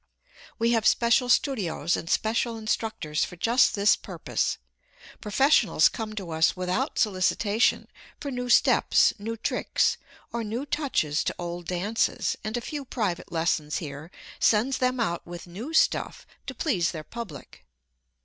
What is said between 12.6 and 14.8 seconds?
few private lessons here sends